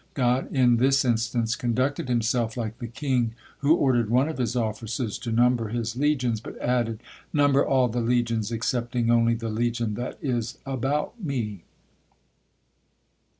God 0.15 0.51
in 0.51 0.77
this 0.77 1.05
instance 1.05 1.55
conducted 1.55 2.09
Himself 2.09 2.57
like 2.57 2.79
the 2.79 2.87
king 2.87 3.35
who 3.59 3.75
ordered 3.75 4.09
one 4.09 4.27
of 4.29 4.39
his 4.39 4.55
officers 4.55 5.19
to 5.19 5.31
number 5.31 5.67
his 5.67 5.95
legions, 5.95 6.41
but 6.41 6.57
added: 6.57 7.03
"Number 7.31 7.63
all 7.63 7.87
the 7.87 8.01
legions 8.01 8.51
excepting 8.51 9.11
only 9.11 9.35
the 9.35 9.49
legion 9.49 9.93
that 9.93 10.17
is 10.19 10.57
about 10.65 11.21
me." 11.23 11.65